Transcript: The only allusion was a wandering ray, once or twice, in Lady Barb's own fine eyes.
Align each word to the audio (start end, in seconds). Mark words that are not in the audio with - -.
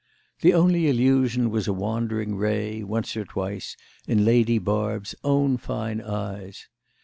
The 0.41 0.55
only 0.55 0.89
allusion 0.89 1.51
was 1.51 1.67
a 1.67 1.73
wandering 1.73 2.35
ray, 2.35 2.81
once 2.81 3.15
or 3.15 3.23
twice, 3.23 3.77
in 4.07 4.25
Lady 4.25 4.57
Barb's 4.57 5.13
own 5.23 5.57
fine 5.57 6.01
eyes. 6.01 6.67